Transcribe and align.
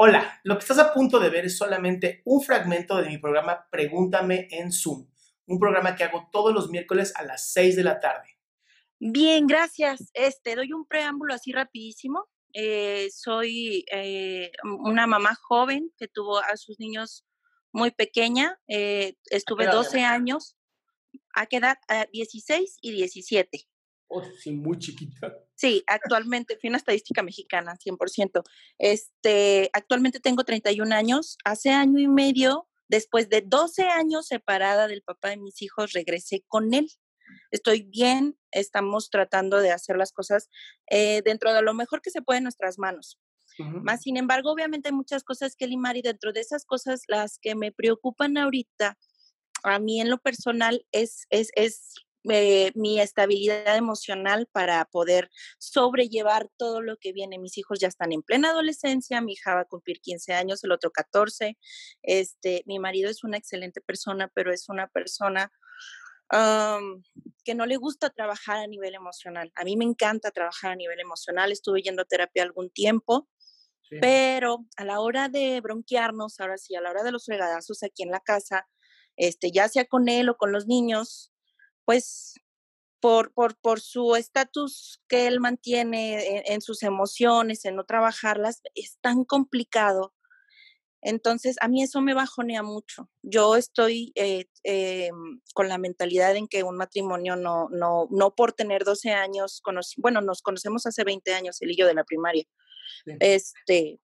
Hola, 0.00 0.40
lo 0.44 0.54
que 0.54 0.60
estás 0.60 0.78
a 0.78 0.94
punto 0.94 1.18
de 1.18 1.28
ver 1.28 1.46
es 1.46 1.58
solamente 1.58 2.22
un 2.24 2.40
fragmento 2.40 2.96
de 2.98 3.08
mi 3.08 3.18
programa 3.18 3.66
Pregúntame 3.68 4.46
en 4.52 4.70
Zoom, 4.70 5.08
un 5.48 5.58
programa 5.58 5.96
que 5.96 6.04
hago 6.04 6.28
todos 6.30 6.54
los 6.54 6.70
miércoles 6.70 7.12
a 7.16 7.24
las 7.24 7.50
6 7.52 7.74
de 7.74 7.82
la 7.82 7.98
tarde. 7.98 8.38
Bien, 9.00 9.48
gracias. 9.48 10.12
Este, 10.14 10.54
doy 10.54 10.72
un 10.72 10.86
preámbulo 10.86 11.34
así 11.34 11.50
rapidísimo. 11.50 12.28
Eh, 12.52 13.08
soy 13.10 13.86
eh, 13.90 14.52
una 14.84 15.08
mamá 15.08 15.34
joven 15.34 15.92
que 15.98 16.06
tuvo 16.06 16.38
a 16.38 16.56
sus 16.56 16.78
niños 16.78 17.26
muy 17.72 17.90
pequeña. 17.90 18.56
Eh, 18.68 19.16
estuve 19.30 19.64
edad, 19.64 19.72
12 19.72 19.88
Adela? 19.88 20.12
años. 20.12 20.56
¿A 21.34 21.46
qué 21.46 21.56
edad? 21.56 21.78
A 21.88 22.06
16 22.12 22.78
y 22.82 22.92
17. 22.92 23.66
Oh, 24.06 24.22
sí, 24.22 24.52
muy 24.52 24.78
chiquita. 24.78 25.34
Sí, 25.58 25.82
actualmente, 25.88 26.56
fui 26.56 26.68
una 26.68 26.78
estadística 26.78 27.20
mexicana, 27.24 27.76
100%. 27.76 28.44
Este, 28.78 29.70
actualmente 29.72 30.20
tengo 30.20 30.44
31 30.44 30.92
años. 30.92 31.36
Hace 31.44 31.70
año 31.70 31.98
y 31.98 32.06
medio, 32.06 32.68
después 32.86 33.28
de 33.28 33.42
12 33.44 33.82
años 33.88 34.28
separada 34.28 34.86
del 34.86 35.02
papá 35.02 35.30
de 35.30 35.36
mis 35.36 35.60
hijos, 35.60 35.94
regresé 35.94 36.44
con 36.46 36.74
él. 36.74 36.88
Estoy 37.50 37.82
bien, 37.82 38.38
estamos 38.52 39.10
tratando 39.10 39.58
de 39.58 39.72
hacer 39.72 39.96
las 39.96 40.12
cosas 40.12 40.48
eh, 40.90 41.22
dentro 41.24 41.52
de 41.52 41.62
lo 41.62 41.74
mejor 41.74 42.02
que 42.02 42.10
se 42.10 42.22
puede 42.22 42.38
en 42.38 42.44
nuestras 42.44 42.78
manos. 42.78 43.18
Ujú. 43.58 43.80
Más 43.82 44.02
sin 44.02 44.16
embargo, 44.16 44.52
obviamente 44.52 44.90
hay 44.90 44.94
muchas 44.94 45.24
cosas 45.24 45.56
que 45.56 45.66
limar 45.66 45.96
y 45.96 46.02
dentro 46.02 46.32
de 46.32 46.38
esas 46.38 46.64
cosas, 46.64 47.02
las 47.08 47.40
que 47.40 47.56
me 47.56 47.72
preocupan 47.72 48.38
ahorita, 48.38 48.96
a 49.64 49.78
mí 49.80 50.00
en 50.00 50.08
lo 50.08 50.18
personal, 50.18 50.86
es, 50.92 51.26
es, 51.30 51.50
es 51.56 51.94
eh, 52.30 52.72
mi 52.74 53.00
estabilidad 53.00 53.76
emocional 53.76 54.48
para 54.52 54.84
poder 54.86 55.30
sobrellevar 55.58 56.48
todo 56.56 56.80
lo 56.82 56.96
que 56.98 57.12
viene. 57.12 57.38
Mis 57.38 57.58
hijos 57.58 57.78
ya 57.80 57.88
están 57.88 58.12
en 58.12 58.22
plena 58.22 58.50
adolescencia, 58.50 59.20
mi 59.20 59.32
hija 59.34 59.54
va 59.54 59.60
a 59.62 59.64
cumplir 59.66 60.00
15 60.00 60.34
años, 60.34 60.62
el 60.64 60.72
otro 60.72 60.90
14. 60.90 61.56
Este, 62.02 62.62
mi 62.66 62.78
marido 62.78 63.10
es 63.10 63.24
una 63.24 63.36
excelente 63.38 63.80
persona, 63.80 64.30
pero 64.34 64.52
es 64.52 64.68
una 64.68 64.88
persona 64.88 65.52
que 67.44 67.54
no 67.54 67.64
le 67.66 67.76
gusta 67.76 68.10
trabajar 68.10 68.58
a 68.58 68.66
nivel 68.66 68.94
emocional. 68.94 69.50
A 69.54 69.64
mí 69.64 69.76
me 69.76 69.84
encanta 69.86 70.30
trabajar 70.30 70.72
a 70.72 70.76
nivel 70.76 71.00
emocional, 71.00 71.52
estuve 71.52 71.80
yendo 71.82 72.02
a 72.02 72.04
terapia 72.04 72.42
algún 72.42 72.70
tiempo, 72.70 73.28
Sí. 73.90 73.96
pero 74.02 74.66
a 74.76 74.84
la 74.84 75.00
hora 75.00 75.28
de 75.30 75.60
bronquearnos, 75.62 76.38
ahora 76.40 76.58
sí, 76.58 76.74
a 76.76 76.82
la 76.82 76.90
hora 76.90 77.02
de 77.02 77.12
los 77.12 77.24
regadazos 77.26 77.82
aquí 77.82 78.02
en 78.02 78.10
la 78.10 78.20
casa, 78.20 78.68
este, 79.16 79.50
ya 79.50 79.68
sea 79.68 79.86
con 79.86 80.08
él 80.10 80.28
o 80.28 80.36
con 80.36 80.52
los 80.52 80.66
niños, 80.66 81.32
pues 81.88 82.34
por, 83.00 83.32
por, 83.32 83.56
por 83.56 83.80
su 83.80 84.14
estatus 84.14 85.00
que 85.08 85.26
él 85.26 85.40
mantiene 85.40 86.36
en, 86.36 86.52
en 86.52 86.60
sus 86.60 86.82
emociones, 86.82 87.64
en 87.64 87.76
no 87.76 87.84
trabajarlas, 87.84 88.60
es 88.74 88.98
tan 89.00 89.24
complicado. 89.24 90.12
Entonces, 91.00 91.56
a 91.62 91.68
mí 91.68 91.82
eso 91.82 92.02
me 92.02 92.12
bajonea 92.12 92.62
mucho. 92.62 93.08
Yo 93.22 93.56
estoy 93.56 94.12
eh, 94.16 94.50
eh, 94.64 95.08
con 95.54 95.70
la 95.70 95.78
mentalidad 95.78 96.36
en 96.36 96.46
que 96.46 96.62
un 96.62 96.76
matrimonio 96.76 97.36
no, 97.36 97.70
no, 97.70 98.06
no 98.10 98.34
por 98.34 98.52
tener 98.52 98.84
12 98.84 99.12
años, 99.12 99.62
bueno, 99.96 100.20
nos 100.20 100.42
conocemos 100.42 100.84
hace 100.84 101.04
20 101.04 101.32
años, 101.32 101.56
él 101.62 101.70
y 101.70 101.76
yo 101.78 101.86
de 101.86 101.94
la 101.94 102.04
primaria. 102.04 102.44
Sí. 103.06 103.12
Este, 103.18 103.98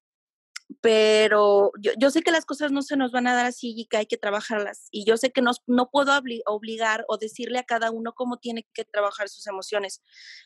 pero 0.80 1.72
yo, 1.80 1.92
yo 1.98 2.10
sé 2.10 2.22
que 2.22 2.30
las 2.30 2.44
cosas 2.44 2.72
no 2.72 2.82
se 2.82 2.96
nos 2.96 3.12
van 3.12 3.26
a 3.26 3.34
dar 3.34 3.46
así 3.46 3.74
y 3.76 3.86
que 3.86 3.98
hay 3.98 4.06
que 4.06 4.16
trabajarlas. 4.16 4.88
Y 4.90 5.04
yo 5.04 5.16
sé 5.16 5.30
que 5.30 5.42
no 5.42 5.90
puedo 5.90 6.12
obli- 6.12 6.42
obligar 6.46 7.04
o 7.08 7.18
decirle 7.18 7.58
a 7.58 7.64
cada 7.64 7.90
uno 7.90 8.12
cómo 8.14 8.38
tiene 8.38 8.66
que 8.72 8.84
trabajar 8.84 9.28
sus 9.28 9.46
emociones, 9.46 10.02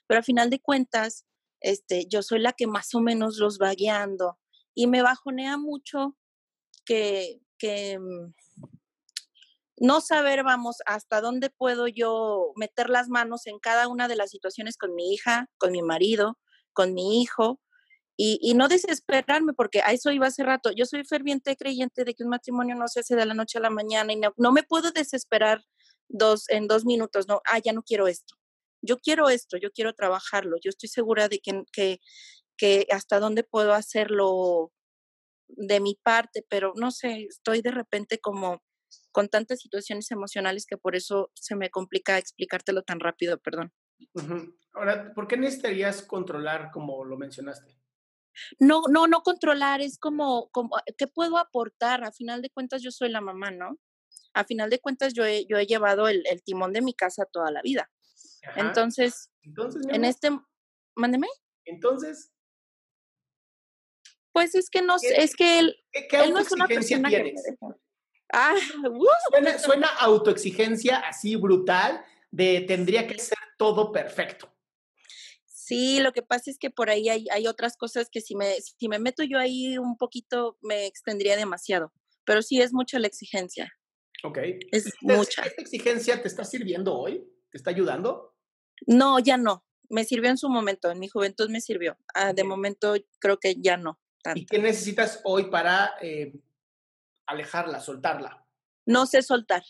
pero 0.07 0.19
al 0.19 0.25
final 0.25 0.51
de 0.51 0.61
cuentas, 0.61 1.25
este, 1.61 2.07
yo 2.07 2.23
soy 2.23 2.39
la 2.41 2.53
que 2.53 2.67
más 2.67 2.95
o 2.95 3.01
menos 3.01 3.39
los 3.39 3.59
va 3.59 3.73
guiando 3.75 4.39
y 4.75 4.87
me 4.87 5.03
bajonea 5.03 5.57
mucho 5.57 6.17
que, 6.85 7.41
que 7.59 7.99
mm, 7.99 8.33
no 9.81 10.01
saber, 10.01 10.43
vamos, 10.43 10.79
hasta 10.87 11.21
dónde 11.21 11.51
puedo 11.51 11.87
yo 11.87 12.53
meter 12.57 12.91
las 12.91 13.09
manos 13.09 13.47
en 13.47 13.59
cada 13.59 13.89
una 13.89 14.09
de 14.09 14.17
las 14.17 14.31
situaciones 14.31 14.77
con 14.77 14.95
mi 14.95 15.13
hija, 15.13 15.49
con 15.59 15.73
mi 15.73 15.83
marido, 15.83 16.39
con 16.73 16.95
mi 16.95 17.23
hijo, 17.23 17.61
y, 18.21 18.55
no 18.55 18.67
desesperarme, 18.67 19.53
porque 19.53 19.81
a 19.81 19.93
eso 19.93 20.11
iba 20.11 20.27
hace 20.27 20.43
rato. 20.43 20.73
Yo 20.73 20.87
soy 20.87 21.05
ferviente 21.05 21.57
creyente 21.57 22.05
de 22.05 22.15
que 22.15 22.25
un 22.25 22.31
matrimonio 22.31 22.75
no 22.75 22.89
se 22.89 22.99
hace 23.01 23.15
de 23.15 23.25
la 23.25 23.33
noche 23.33 23.59
a 23.59 23.61
la 23.61 23.71
mañana 23.71 24.13
y 24.13 24.17
no, 24.17 24.35
no 24.37 24.51
me 24.51 24.65
puedo 24.65 24.91
desesperar 24.91 25.63
dos, 26.09 26.49
en 26.49 26.67
dos 26.67 26.85
minutos, 26.85 27.29
no, 27.29 27.41
ah, 27.45 27.61
ya 27.65 27.73
no 27.73 27.85
quiero 27.85 28.09
esto. 28.09 28.35
Yo 28.83 28.99
quiero 28.99 29.29
esto, 29.29 29.57
yo 29.57 29.71
quiero 29.71 29.95
trabajarlo. 29.95 30.57
Yo 30.61 30.71
estoy 30.71 30.89
segura 30.89 31.29
de 31.29 31.39
que, 31.39 32.01
que, 32.57 32.87
hasta 32.91 33.21
dónde 33.21 33.45
puedo 33.45 33.73
hacerlo 33.73 34.73
de 35.47 35.79
mi 35.79 35.95
parte, 36.03 36.45
pero 36.49 36.73
no 36.75 36.91
sé, 36.91 37.27
estoy 37.31 37.63
de 37.63 37.71
repente 37.71 38.19
como 38.19 38.65
con 39.13 39.29
tantas 39.29 39.61
situaciones 39.61 40.11
emocionales 40.11 40.67
que 40.67 40.77
por 40.77 40.97
eso 40.97 41.31
se 41.35 41.55
me 41.55 41.71
complica 41.71 42.19
explicártelo 42.19 42.83
tan 42.83 42.99
rápido, 42.99 43.39
perdón. 43.39 43.73
Ahora, 44.73 45.15
¿por 45.15 45.29
qué 45.29 45.37
necesitarías 45.37 46.03
controlar 46.03 46.71
como 46.73 47.05
lo 47.05 47.17
mencionaste? 47.17 47.79
No, 48.59 48.83
no, 48.89 49.07
no 49.07 49.23
controlar, 49.23 49.81
es 49.81 49.99
como, 49.99 50.49
como, 50.51 50.77
¿qué 50.97 51.07
puedo 51.07 51.39
aportar? 51.39 52.05
A 52.05 52.13
final 52.13 52.43
de 52.43 52.51
cuentas 52.51 52.83
yo 52.83 52.91
soy 52.91 53.11
la 53.11 53.21
mamá, 53.21 53.51
¿no? 53.51 53.79
A 54.35 54.45
final 54.45 54.71
de 54.71 54.79
cuentas 54.81 55.15
yo 55.15 55.25
he, 55.25 55.47
yo 55.47 55.57
he 55.59 55.67
llevado 55.67 56.09
el, 56.09 56.23
el 56.27 56.43
timón 56.43 56.73
de 56.73 56.83
mi 56.83 56.95
casa 56.95 57.25
toda 57.33 57.51
la 57.51 57.63
vida. 57.63 57.91
Ajá. 58.47 58.61
Entonces, 58.61 59.31
entonces, 59.43 59.83
en 59.89 60.05
este, 60.05 60.31
mándeme, 60.95 61.29
entonces, 61.65 62.33
pues 64.33 64.55
es 64.55 64.71
que 64.71 64.83
no, 64.83 64.99
¿Qué- 64.99 65.09
sé, 65.09 65.23
es 65.23 65.35
que 65.35 65.59
él, 65.59 65.77
¿qué, 65.93 66.07
qué 66.09 66.21
él 66.23 66.33
no 66.33 66.39
es 66.39 66.53
una 66.53 66.67
persona 66.67 67.09
que 67.11 67.17
me 67.17 67.25
tienes? 67.25 67.43
deja. 67.45 67.77
Ah, 68.33 68.55
uh, 68.89 69.07
Suena, 69.31 69.59
suena 69.59 69.89
autoexigencia 69.99 70.99
así 70.99 71.37
brutal 71.37 72.05
de 72.31 72.61
tendría 72.61 73.07
que 73.07 73.19
ser 73.19 73.39
todo 73.57 73.91
perfecto. 73.91 74.53
Sí, 75.69 76.01
lo 76.01 76.15
que 76.15 76.23
pasa 76.23 76.51
es 76.51 76.59
que 76.59 76.71
por 76.71 76.89
ahí 76.89 77.11
hay, 77.11 77.27
hay 77.31 77.47
otras 77.47 77.77
cosas 77.77 78.09
que 78.09 78.23
si 78.23 78.35
me, 78.35 78.55
si 78.63 78.89
me 78.89 78.99
meto 78.99 79.23
yo 79.23 79.39
ahí 79.39 79.77
un 79.77 79.99
poquito 79.99 80.57
me 80.63 80.87
extendría 80.87 81.37
demasiado, 81.37 81.93
pero 82.25 82.41
sí 82.41 82.59
es 82.63 82.73
mucha 82.73 82.99
la 82.99 83.07
exigencia, 83.07 83.71
Ok. 84.25 84.39
es 84.73 84.87
¿Esta- 84.87 84.97
mucha. 85.03 85.43
¿Esta 85.43 85.61
exigencia 85.61 86.23
te 86.23 86.27
está 86.27 86.45
sirviendo 86.45 86.97
hoy? 86.97 87.23
¿Te 87.51 87.59
está 87.59 87.69
ayudando? 87.69 88.35
No, 88.87 89.19
ya 89.19 89.37
no, 89.37 89.67
me 89.91 90.05
sirvió 90.05 90.31
en 90.31 90.39
su 90.39 90.49
momento, 90.49 90.91
en 90.91 91.01
mi 91.01 91.09
juventud 91.09 91.51
me 91.51 91.61
sirvió, 91.61 91.99
Ah, 92.15 92.33
de 92.33 92.45
momento 92.45 92.95
creo 93.19 93.39
que 93.39 93.57
ya 93.61 93.77
no 93.77 94.01
¿Y 94.35 94.47
qué 94.47 94.59
necesitas 94.59 95.21
hoy 95.25 95.51
para 95.51 95.97
eh, 96.01 96.33
alejarla, 97.27 97.81
soltarla? 97.81 98.43
No 98.87 99.05
sé 99.05 99.21
soltar. 99.21 99.65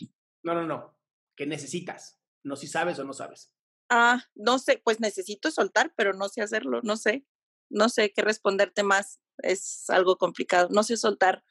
No, 0.44 0.54
no, 0.54 0.62
no. 0.64 0.96
¿Qué 1.34 1.44
necesitas? 1.44 2.20
No 2.44 2.54
si 2.54 2.68
sabes 2.68 3.00
o 3.00 3.04
no 3.04 3.12
sabes. 3.12 3.52
Ah, 3.90 4.22
no 4.34 4.58
sé, 4.58 4.80
pues 4.84 5.00
necesito 5.00 5.50
soltar, 5.50 5.92
pero 5.96 6.12
no 6.12 6.28
sé 6.28 6.42
hacerlo, 6.42 6.80
no 6.82 6.96
sé. 6.96 7.24
no 7.70 7.88
sé 7.88 8.12
qué 8.12 8.22
responderte 8.22 8.82
más, 8.82 9.20
es 9.38 9.88
algo 9.90 10.16
complicado. 10.16 10.68
No 10.70 10.82
sé 10.82 10.96
soltar 10.96 11.44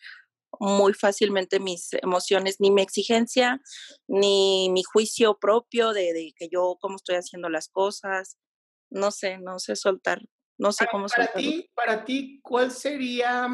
muy 0.59 0.93
fácilmente 0.93 1.59
mis 1.59 1.93
emociones, 1.95 2.57
ni 2.59 2.71
mi 2.71 2.81
exigencia, 2.81 3.61
ni 4.07 4.69
mi 4.71 4.83
juicio 4.83 5.37
propio 5.39 5.93
de, 5.93 6.13
de 6.13 6.33
que 6.35 6.49
yo 6.49 6.77
cómo 6.81 6.95
estoy 6.95 7.15
haciendo 7.15 7.49
las 7.49 7.69
cosas. 7.69 8.37
No 8.89 9.11
sé, 9.11 9.37
no 9.39 9.59
sé 9.59 9.75
soltar, 9.75 10.21
no 10.57 10.71
sé 10.71 10.85
Para, 10.85 10.91
cómo 10.91 11.07
para 11.07 11.25
soltarlo. 11.25 11.51
ti, 11.51 11.69
para 11.75 12.05
ti, 12.05 12.39
¿cuál 12.41 12.71
sería, 12.71 13.47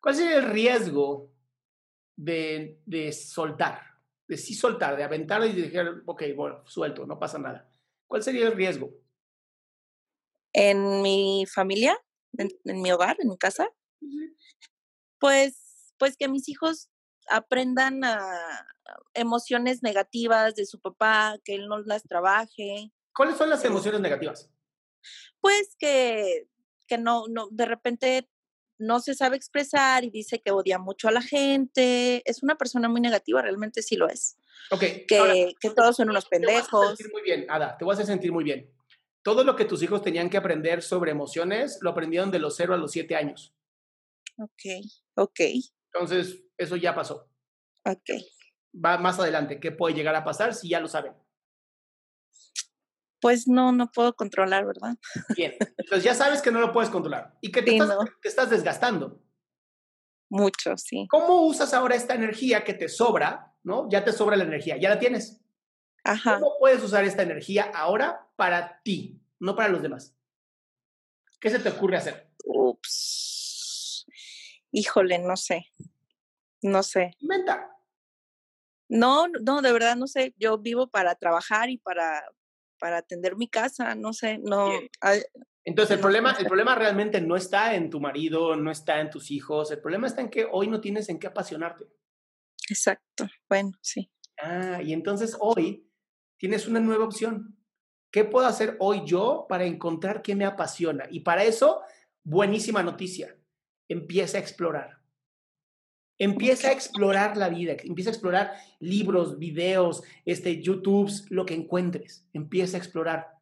cuál 0.00 0.14
sería 0.14 0.36
el 0.36 0.44
riesgo 0.50 1.32
de, 2.16 2.80
de 2.86 3.12
soltar? 3.12 3.93
De 4.26 4.36
sí 4.36 4.54
soltar, 4.54 4.96
de 4.96 5.04
aventar 5.04 5.44
y 5.44 5.52
decir, 5.52 6.02
ok, 6.06 6.22
bueno, 6.34 6.66
suelto, 6.66 7.06
no 7.06 7.18
pasa 7.18 7.38
nada. 7.38 7.70
¿Cuál 8.06 8.22
sería 8.22 8.46
el 8.46 8.54
riesgo? 8.54 8.90
En 10.52 11.02
mi 11.02 11.44
familia, 11.52 11.98
en, 12.38 12.48
en 12.64 12.80
mi 12.82 12.90
hogar, 12.92 13.16
en 13.20 13.28
mi 13.28 13.36
casa, 13.36 13.68
pues, 15.18 15.92
pues 15.98 16.16
que 16.16 16.28
mis 16.28 16.48
hijos 16.48 16.90
aprendan 17.28 18.04
a 18.04 18.18
emociones 19.14 19.82
negativas 19.82 20.54
de 20.54 20.66
su 20.66 20.80
papá, 20.80 21.38
que 21.44 21.54
él 21.54 21.68
no 21.68 21.78
las 21.78 22.02
trabaje, 22.04 22.92
¿Cuáles 23.14 23.36
son 23.36 23.48
las 23.48 23.64
emociones 23.64 24.00
negativas? 24.00 24.50
pues 25.40 25.76
que, 25.78 26.48
que 26.86 26.98
no, 26.98 27.26
no, 27.28 27.48
de 27.50 27.66
repente 27.66 28.28
no 28.84 29.00
se 29.00 29.14
sabe 29.14 29.36
expresar 29.36 30.04
y 30.04 30.10
dice 30.10 30.40
que 30.40 30.50
odia 30.52 30.78
mucho 30.78 31.08
a 31.08 31.12
la 31.12 31.22
gente. 31.22 32.22
Es 32.28 32.42
una 32.42 32.56
persona 32.56 32.88
muy 32.88 33.00
negativa, 33.00 33.42
realmente 33.42 33.82
sí 33.82 33.96
lo 33.96 34.08
es. 34.08 34.36
Ok, 34.70 34.82
Que, 35.08 35.18
ahora, 35.18 35.34
que 35.60 35.70
todos 35.70 35.96
son 35.96 36.10
unos 36.10 36.28
te 36.28 36.38
voy 36.38 36.46
a 36.46 36.46
pendejos. 36.48 36.86
sentir 36.96 37.12
muy 37.12 37.22
bien, 37.22 37.46
Ada, 37.48 37.76
te 37.76 37.84
voy 37.84 37.92
a 37.92 37.94
hacer 37.94 38.06
sentir 38.06 38.32
muy 38.32 38.44
bien. 38.44 38.70
Todo 39.22 39.42
lo 39.44 39.56
que 39.56 39.64
tus 39.64 39.82
hijos 39.82 40.02
tenían 40.02 40.28
que 40.30 40.36
aprender 40.36 40.82
sobre 40.82 41.10
emociones 41.10 41.78
lo 41.80 41.90
aprendieron 41.90 42.30
de 42.30 42.38
los 42.38 42.56
0 42.56 42.74
a 42.74 42.76
los 42.76 42.92
7 42.92 43.16
años. 43.16 43.54
Ok, 44.38 44.62
ok, 45.14 45.40
Entonces, 45.92 46.42
eso 46.58 46.76
ya 46.76 46.94
pasó. 46.94 47.28
ok. 47.84 48.10
Va 48.84 48.98
más 48.98 49.18
adelante. 49.20 49.60
¿Qué 49.60 49.70
puede 49.70 49.94
llegar 49.94 50.14
a 50.16 50.24
pasar 50.24 50.52
si 50.54 50.68
ya 50.68 50.80
lo 50.80 50.88
saben? 50.88 51.12
Pues 53.24 53.48
no, 53.48 53.72
no 53.72 53.90
puedo 53.90 54.14
controlar, 54.14 54.66
¿verdad? 54.66 54.98
Bien. 55.34 55.54
Entonces, 55.78 56.04
ya 56.04 56.12
sabes 56.14 56.42
que 56.42 56.50
no 56.50 56.60
lo 56.60 56.74
puedes 56.74 56.90
controlar 56.90 57.38
y 57.40 57.50
que 57.50 57.62
te, 57.62 57.70
Sí, 57.70 57.78
estás, 57.78 57.88
no. 57.88 58.04
te 58.20 58.28
estás 58.28 58.50
desgastando. 58.50 59.18
Mucho, 60.28 60.76
sí. 60.76 61.06
¿Cómo 61.08 61.40
usas 61.46 61.72
ahora 61.72 61.94
esta 61.94 62.12
energía 62.14 62.64
que 62.64 62.74
te 62.74 62.86
sobra? 62.86 63.54
¿No? 63.62 63.88
Ya 63.88 64.04
te 64.04 64.12
sobra 64.12 64.36
la 64.36 64.44
energía, 64.44 64.76
ya 64.76 64.90
la 64.90 64.98
tienes. 64.98 65.40
Ajá. 66.04 66.34
¿Cómo 66.38 66.58
puedes 66.58 66.82
usar 66.82 67.02
esta 67.04 67.22
energía 67.22 67.72
ahora 67.74 68.28
para 68.36 68.82
ti, 68.82 69.18
no 69.40 69.56
para 69.56 69.70
los 69.70 69.80
demás? 69.80 70.14
¿Qué 71.40 71.48
se 71.48 71.60
te 71.60 71.70
ocurre 71.70 71.96
hacer? 71.96 72.28
Ups. 72.44 74.04
Híjole, 74.70 75.18
no 75.18 75.38
sé. 75.38 75.72
No 76.60 76.82
sé. 76.82 77.16
Inventa. 77.20 77.74
No, 78.90 79.28
no, 79.28 79.62
de 79.62 79.72
verdad 79.72 79.96
no 79.96 80.08
sé. 80.08 80.34
Yo 80.36 80.58
vivo 80.58 80.88
para 80.88 81.14
trabajar 81.14 81.70
y 81.70 81.78
para, 81.78 82.22
para 82.84 82.98
atender 82.98 83.34
mi 83.34 83.48
casa. 83.48 83.94
No 83.94 84.12
sé, 84.12 84.36
no. 84.36 84.70
Entonces, 85.64 85.94
el 85.94 86.00
problema, 86.02 86.36
el 86.38 86.44
problema 86.44 86.74
realmente 86.74 87.18
no 87.18 87.34
está 87.34 87.74
en 87.74 87.88
tu 87.88 87.98
marido, 87.98 88.56
no 88.56 88.70
está 88.70 89.00
en 89.00 89.08
tus 89.08 89.30
hijos. 89.30 89.70
El 89.70 89.80
problema 89.80 90.06
está 90.06 90.20
en 90.20 90.28
que 90.28 90.46
hoy 90.52 90.68
no 90.68 90.82
tienes 90.82 91.08
en 91.08 91.18
qué 91.18 91.26
apasionarte. 91.26 91.86
exacto. 92.68 93.26
Bueno, 93.48 93.70
sí. 93.80 94.12
Ah, 94.38 94.82
y 94.82 94.92
entonces 94.92 95.34
hoy 95.40 95.90
tienes 96.36 96.68
una 96.68 96.78
nueva 96.78 97.06
opción. 97.06 97.56
¿Qué 98.12 98.24
puedo 98.24 98.46
hacer 98.46 98.76
hoy 98.80 99.00
yo 99.06 99.46
para 99.48 99.64
encontrar 99.64 100.20
qué 100.20 100.36
me 100.36 100.44
apasiona? 100.44 101.06
Y 101.10 101.20
para 101.20 101.42
eso, 101.42 101.80
buenísima 102.22 102.82
noticia. 102.82 103.34
Empieza 103.88 104.36
a 104.36 104.42
explorar. 104.42 105.00
Empieza 106.18 106.68
a 106.68 106.72
explorar 106.72 107.36
la 107.36 107.48
vida, 107.48 107.76
empieza 107.82 108.10
a 108.10 108.12
explorar 108.12 108.52
libros, 108.78 109.38
videos, 109.38 110.02
este, 110.24 110.62
YouTubes, 110.62 111.30
lo 111.30 111.44
que 111.44 111.54
encuentres. 111.54 112.26
Empieza 112.32 112.76
a 112.76 112.80
explorar. 112.80 113.38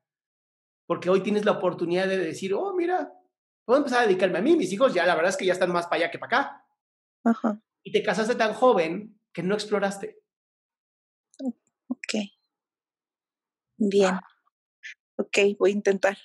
Porque 0.87 1.11
hoy 1.11 1.23
tienes 1.23 1.45
la 1.45 1.53
oportunidad 1.53 2.09
de 2.09 2.19
decir, 2.19 2.55
oh, 2.55 2.75
mira, 2.75 3.13
puedo 3.65 3.79
empezar 3.79 4.03
a 4.03 4.07
dedicarme 4.07 4.39
a 4.39 4.43
mí. 4.43 4.57
Mis 4.57 4.73
hijos 4.73 4.95
ya, 4.95 5.05
la 5.07 5.15
verdad 5.15 5.31
es 5.31 5.37
que 5.37 5.47
ya 5.47 5.53
están 5.53 5.73
más 5.73 5.87
para 5.87 5.97
allá 5.97 6.11
que 6.11 6.19
para 6.19 6.39
acá. 6.39 6.67
Ajá. 7.25 7.63
Y 7.83 7.93
te 7.93 8.03
casaste 8.03 8.35
tan 8.35 8.55
joven 8.55 9.19
que 9.33 9.43
no 9.43 9.55
exploraste. 9.55 10.19
Ok. 11.89 12.15
Bien. 13.77 14.19
Ok, 15.17 15.39
voy 15.59 15.71
a 15.71 15.75
intentar. 15.75 16.19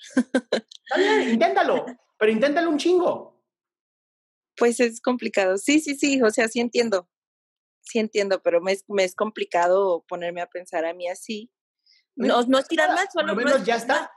Inténtalo, 1.29 1.85
pero 2.17 2.31
inténtalo 2.31 2.69
un 2.69 2.77
chingo. 2.77 3.37
Pues 4.57 4.80
es 4.80 5.00
complicado. 5.01 5.57
Sí, 5.57 5.80
sí, 5.80 5.95
sí. 5.95 6.21
O 6.21 6.30
sea, 6.31 6.48
sí 6.48 6.59
entiendo. 6.59 7.09
Sí 7.81 8.00
entiendo, 8.00 8.42
pero 8.42 8.59
me 8.59 8.74
es, 8.74 8.83
me 8.88 9.04
es 9.04 9.15
complicado 9.15 10.04
ponerme 10.07 10.42
a 10.42 10.48
pensar 10.50 10.86
a 10.86 10.94
mí 10.94 11.07
así. 11.07 11.51
No, 12.15 12.42
no 12.44 12.57
es 12.57 12.68
tirarme 12.68 13.00
al 13.00 13.12
suelo. 13.12 13.27
lo 13.30 13.36
no 13.36 13.45
menos 13.45 13.62
es- 13.62 13.65
ya 13.65 13.74
no 13.75 13.77
es- 13.77 13.83
está. 13.83 14.12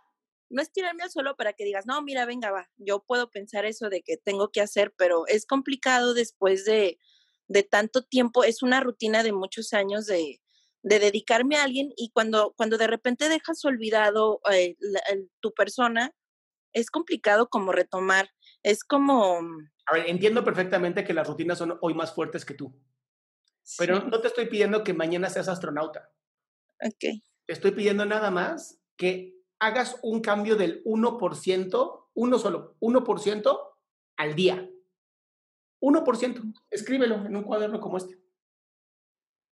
no 0.48 0.62
es 0.62 0.72
tirarme 0.72 1.02
al 1.04 1.10
suelo 1.10 1.37
para 1.37 1.52
que 1.52 1.64
digas, 1.64 1.87
no, 1.87 2.02
mira, 2.02 2.25
venga, 2.25 2.50
va, 2.50 2.69
yo 2.78 3.04
puedo 3.04 3.31
pensar 3.31 3.66
eso 3.66 3.88
de 3.90 4.02
que 4.02 4.16
tengo 4.16 4.50
que 4.50 4.60
hacer, 4.60 4.92
pero 4.96 5.26
es 5.28 5.46
complicado 5.46 6.14
después 6.14 6.64
de, 6.64 6.98
de 7.46 7.62
tanto 7.62 8.02
tiempo, 8.02 8.42
es 8.42 8.62
una 8.62 8.81
rutina 8.81 9.22
de 9.22 9.32
muchos 9.32 9.72
años 9.75 10.06
de, 10.06 10.40
de 10.82 10.98
dedicarme 10.98 11.56
a 11.56 11.62
alguien 11.64 11.92
y 11.96 12.10
cuando, 12.10 12.54
cuando 12.56 12.78
de 12.78 12.87
repente 12.88 13.28
dejas 13.28 13.64
olvidado 13.64 14.40
eh, 14.50 14.75
la- 14.81 15.02
el- 15.10 15.31
tu 15.40 15.52
persona, 15.52 16.12
es 16.72 16.90
complicado 16.90 17.48
como 17.50 17.70
retomar, 17.70 18.31
es 18.64 18.82
como... 18.82 19.40
A 19.90 19.94
ver, 19.94 20.08
entiendo 20.08 20.44
perfectamente 20.44 21.02
que 21.02 21.12
las 21.12 21.26
rutinas 21.26 21.58
son 21.58 21.76
hoy 21.81 21.94
más 21.94 22.14
fuertes 22.14 22.44
que 22.44 22.54
tú, 22.54 22.72
pero 23.76 24.00
sí, 24.00 24.06
no 24.08 24.20
te 24.20 24.28
estoy 24.28 24.46
pidiendo 24.46 24.84
que 24.84 24.94
mañana 24.94 25.28
seas 25.28 25.48
astronauta. 25.48 26.12
ok, 26.81 27.22
Te 27.46 27.52
estoy 27.52 27.72
pidiendo 27.72 28.04
nada 28.06 28.31
más 28.31 28.81
que 28.96 29.34
hagas 29.58 29.98
un 30.02 30.20
cambio 30.20 30.54
del 30.54 30.84
1%, 30.84 32.08
uno 32.14 32.38
solo, 32.38 32.76
1% 32.81 33.58
al 34.16 34.34
día. 34.37 34.70
1%. 35.81 36.54
Escríbelo 36.70 37.26
en 37.26 37.37
un 37.37 37.42
cuaderno 37.42 37.81
como 37.81 37.96
este. 37.96 38.19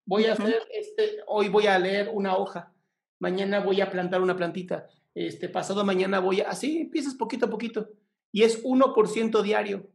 Voy 0.06 0.26
a 0.26 0.34
hacer 0.34 0.62
este, 0.70 1.18
hoy 1.26 1.48
voy 1.48 1.66
a 1.66 1.78
leer 1.78 2.10
una 2.12 2.36
hoja, 2.36 2.72
mañana 3.18 3.60
voy 3.60 3.80
a 3.80 3.90
plantar 3.90 4.22
una 4.22 4.36
plantita, 4.36 4.88
este 5.14 5.48
pasado 5.48 5.84
mañana 5.84 6.20
voy 6.20 6.40
a 6.40 6.48
así 6.48 6.78
empiezas 6.78 7.14
poquito 7.14 7.46
a 7.46 7.50
poquito 7.50 7.90
y 8.30 8.44
es 8.44 8.62
1% 8.62 9.42
diario. 9.42 9.90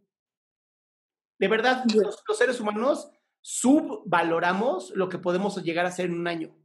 De 1.39 1.47
verdad, 1.47 1.83
los 1.93 2.37
seres 2.37 2.59
humanos 2.59 3.09
subvaloramos 3.41 4.91
lo 4.91 5.09
que 5.09 5.17
podemos 5.17 5.61
llegar 5.63 5.85
a 5.85 5.89
hacer 5.89 6.05
en 6.05 6.13
un 6.13 6.27
año, 6.27 6.55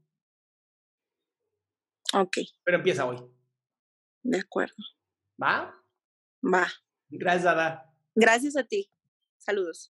ok, 2.14 2.36
pero 2.64 2.78
empieza 2.78 3.04
hoy, 3.04 3.18
de 4.22 4.40
acuerdo, 4.40 4.76
¿va? 5.42 5.74
va. 6.42 6.68
Gracias, 7.08 7.46
Ada. 7.46 7.92
Gracias 8.14 8.56
a 8.56 8.64
ti. 8.64 8.90
Saludos. 9.38 9.92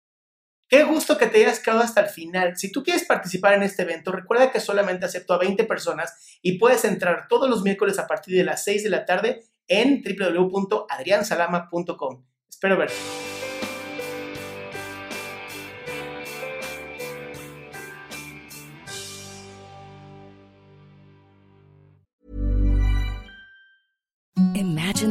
Qué 0.68 0.84
gusto 0.84 1.16
que 1.16 1.26
te 1.26 1.38
hayas 1.38 1.60
quedado 1.60 1.80
hasta 1.80 2.02
el 2.02 2.08
final. 2.08 2.58
Si 2.58 2.70
tú 2.70 2.82
quieres 2.82 3.06
participar 3.06 3.54
en 3.54 3.62
este 3.62 3.84
evento, 3.84 4.12
recuerda 4.12 4.52
que 4.52 4.60
solamente 4.60 5.06
acepto 5.06 5.32
a 5.32 5.38
20 5.38 5.64
personas 5.64 6.38
y 6.42 6.58
puedes 6.58 6.84
entrar 6.84 7.26
todos 7.28 7.48
los 7.48 7.62
miércoles 7.62 7.98
a 7.98 8.06
partir 8.06 8.36
de 8.36 8.44
las 8.44 8.64
6 8.64 8.84
de 8.84 8.90
la 8.90 9.06
tarde 9.06 9.46
en 9.66 10.02
www.adriansalama.com. 10.02 12.26
Espero 12.50 12.76
verte. 12.76 13.27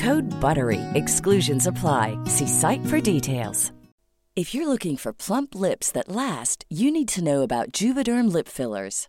Code 0.00 0.30
BUTTERY. 0.40 0.80
Exclusions 0.94 1.66
apply. 1.66 2.16
See 2.24 2.46
site 2.46 2.86
for 2.86 3.00
details. 3.02 3.70
If 4.34 4.54
you're 4.54 4.68
looking 4.68 4.96
for 4.96 5.12
plump 5.12 5.54
lips 5.54 5.92
that 5.92 6.08
last, 6.08 6.64
you 6.70 6.90
need 6.90 7.08
to 7.08 7.22
know 7.22 7.42
about 7.42 7.72
Juvederm 7.72 8.32
lip 8.32 8.48
fillers. 8.48 9.08